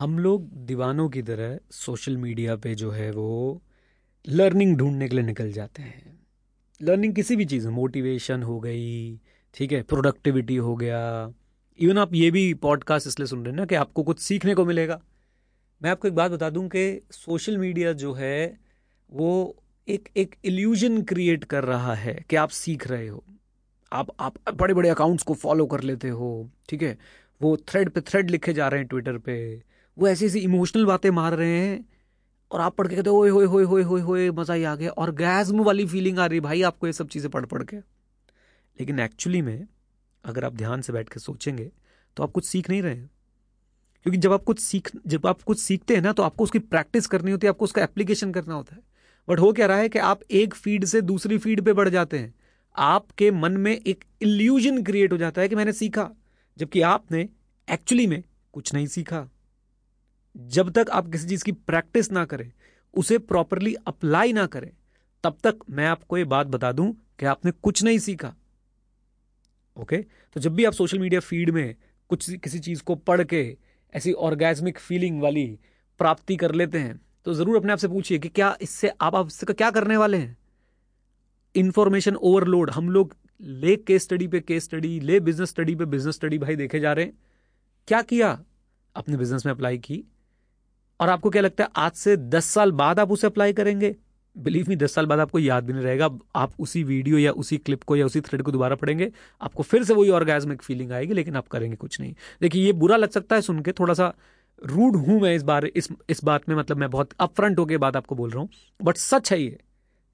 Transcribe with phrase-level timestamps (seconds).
[0.00, 3.62] हम लोग दीवानों की तरह सोशल मीडिया पे जो है वो
[4.24, 6.18] लर्निंग ढूँढने के लिए निकल जाते हैं।
[6.80, 9.16] लर्निंग किसी भी चीज़ मोटिवेशन हो गई,
[9.54, 11.00] ठीक है, प्रोडक्टिविटी हो गया।
[11.78, 14.64] इवन आप ये भी पॉडकास्ट इसलिए सुन रहे हैं ना कि आपको कुछ सीखने को
[14.64, 15.00] मिलेगा।
[15.80, 18.58] मैं आपको एक बात बता दूँ कि सोशल मीडिया जो है
[19.12, 19.56] वो
[19.88, 23.24] एक एक इल्यूजन क्रिएट कर रहा है कि आप सीख रहे हो।
[23.92, 26.96] आप आप बड़े बड़े अकाउंट्स को फॉलो कर लेते हो, ठीक है।
[27.40, 29.62] वो थ्रेड पे थ्रेड लिखे जा रहे हैं ट्विटर पे।
[29.96, 31.84] वो ऐसी ऐसी इमोशनल बातें मार रहे हैं
[32.50, 34.90] और आप पढ़ के कहते हो होए होए होए होए होए, मज़ा ही आ गया।
[34.90, 38.98] और गैज़म वाली फीलिंग आ रही भाई, आपको ये सब चीज़ें पढ़ पढ़ के। लेकिन
[39.00, 39.66] एक्चुअली में,
[40.24, 41.70] अगर आप ध्यान से बैठ के सोचेंगे
[42.16, 43.10] तो आप कुछ सीख नहीं रहे हैं।
[44.06, 47.06] क्योंकि जब आप कुछ सीख, जब आप कुछ सीखते हैं ना तो आपको उसकी प्रैक्टिस
[47.06, 48.82] करनी होती है, आपको उसका एप्लीकेशन करना होता है।
[49.28, 52.18] बट हो क्या रहा है कि आप एक फ़ीड से दूसरी फ़ीड पे बढ़ जाते
[52.18, 52.34] हैं।
[52.76, 56.10] आपके मन में एक इल्यूजन क्रिएट हो जाता है कि मैंने सीखा,
[56.56, 57.28] जबकि आपने
[57.68, 58.22] एक्चुअली में
[58.52, 59.28] कुछ नहीं सीखा।
[60.36, 62.50] जब तक आप किसी चीज़ की प्रैक्टिस ना करें,
[62.94, 64.70] उसे प्रॉपरली अप्लाई ना करें,
[65.24, 68.34] तब तक मैं आपको ये बात बता दूँ कि आपने कुछ नहीं सीखा।
[69.76, 69.96] ओके?
[69.96, 71.74] तो जब भी आप सोशल मीडिया फ़ीड में
[72.10, 73.56] कुछ किसी चीज़ को पढ़ के
[73.92, 75.46] ऐसी ऑर्गेजमिक फीलिंग वाली
[76.00, 79.26] प्राप्ति कर लेते हैं तो ज़रूर अपने आप से पूछिए कि क्या इससे आप आप
[79.26, 80.36] इससे क्या करने वाले हैं?
[81.54, 86.14] इंफॉर्मेशन ओवरलोड हम लोग ले केस स्टडी पे केस स्टडी ले बिज़नेस स्टडी पे बिज़नेस
[86.14, 87.18] स्टडी भाई देखे जा रहे हैं।
[87.88, 88.38] क्या किया?
[88.96, 90.04] अपने बिज़नेस में अप्लाई की।
[91.00, 93.94] और आपको क्या लगता है, आज से दस साल बाद आप उसे अप्लाई करेंगे?
[94.36, 97.56] बिलीव मी दस साल बाद आपको याद भी नहीं रहेगा। आप उसी वीडियो या उसी
[97.58, 101.14] क्लिप को या उसी थ्रेड को दोबारा पढ़ेंगे, आपको फिर से वही ऑर्गेजमिक फीलिंग आएगी,
[101.14, 104.12] लेकिन आप करेंगे कुछ नहीं। देखिए, ये बुरा लग सकता है सुन के, थोड़ा सा
[104.62, 107.96] रूड हूँ मैं इस बार, इस इस बात में मतलब मैं बहुत अपफ्रंट होकर बात
[107.96, 108.48] आपको बोल रहा हूँ।
[108.80, 109.58] बट सच है ये,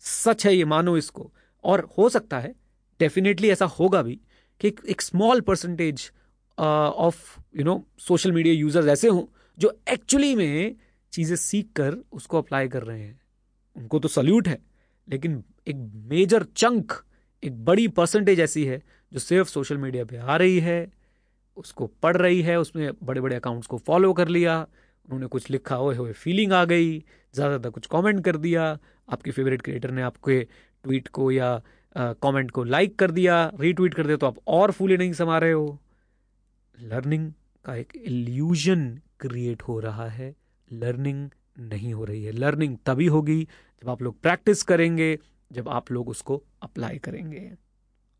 [0.00, 1.30] सच है ये, मानो इसको।
[1.64, 2.54] और हो सकता है
[3.00, 4.18] डेफिनेटली ऐसा होगा भी
[4.60, 6.10] कि एक small percentage
[6.58, 9.22] of you know social media users ऐसे हों
[9.58, 10.74] जो एक्चुअली में
[11.12, 13.20] चीज़ें सीख कर उसको अप्लाई कर रहे हैं।
[13.76, 14.58] उनको तो सल्यूट है,
[15.08, 15.76] लेकिन एक
[16.08, 16.92] मेजर चंक
[17.42, 18.82] एक बड़ी परसेंटेज ऐसी है
[19.12, 20.92] जो सिर्फ़ सोशल मीडिया पे आ रही है,
[21.56, 24.60] उसको पढ़ रही है उसमें बड़े बड़े अकाउंट्स को फॉलो कर लिया,
[25.08, 28.78] उन्होंने कुछ लिखा हुए हुए फीलिंग आ गई ज़्यादा ज़्यादा कुछ कमेंट कर दिया,
[29.08, 30.40] आपके फेवरेट क्रिएटर ने आपके
[30.84, 31.60] ट्वीट को या
[31.96, 35.52] कमेंट को लाइक कर दिया रीट्वीट कर दिया तो आप और फूले नहीं समा रहे
[35.52, 35.78] हो।
[36.78, 37.30] लर्निंग
[37.64, 38.86] का एक इल्यूजन
[39.22, 40.34] क्रिएट हो रहा है
[40.70, 41.28] लर्निंग
[41.60, 43.42] नहीं हो रही है। लर्निंग तभी होगी
[43.82, 45.18] जब आप लोग प्रैक्टिस करेंगे,
[45.52, 47.50] जब आप लोग उसको अप्लाई करेंगे।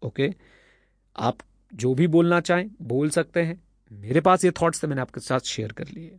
[0.03, 0.31] ओके
[1.17, 1.39] आप
[1.73, 3.63] जो भी बोलना चाहें, बोल सकते हैं।
[3.93, 6.19] मेरे पास ये थॉट्स थे, मैंने आपके साथ शेयर कर लिए।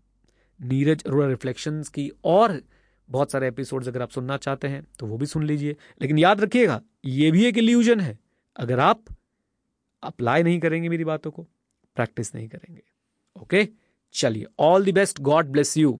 [0.60, 2.62] नीरज अरोड़ा रिफ्लेक्शंस की और
[3.10, 6.42] बहुत सारे एपिसोड्स अगर आप सुनना चाहते हैं तो वो भी सुन लीजिए। लेकिन याद
[6.42, 8.18] रखिएगा, ये भी एक इल्यूजन है।
[8.56, 9.04] अगर आप
[10.04, 11.44] अप्लाई नहीं करेंगे मेरी बातों को
[11.98, 12.82] प्रैक्टिस नहीं करेंगे।
[13.36, 13.68] ओके
[14.15, 15.93] चलिए all the best God bless you